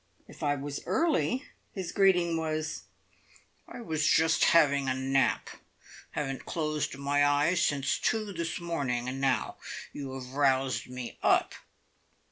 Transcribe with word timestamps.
If 0.27 0.41
I 0.41 0.55
was 0.55 0.81
early, 0.87 1.45
his 1.73 1.91
greeting 1.91 2.35
was, 2.35 2.85
"I 3.67 3.81
was 3.81 4.03
just 4.07 4.45
having 4.45 4.89
a 4.89 4.95
nap! 4.95 5.51
Haven't 6.13 6.43
closed 6.47 6.97
my 6.97 7.23
eyes 7.23 7.61
since 7.61 7.99
two 7.99 8.33
this 8.33 8.59
morning, 8.59 9.07
and 9.07 9.21
now 9.21 9.57
you 9.93 10.11
have 10.15 10.31
roused 10.33 10.87
me 10.89 11.19
up!" 11.21 11.53